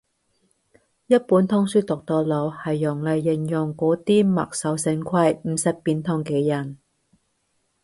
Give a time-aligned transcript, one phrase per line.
[1.05, 6.79] 一本通書讀到老係用嚟形容嗰啲墨守成規唔識變通嘅人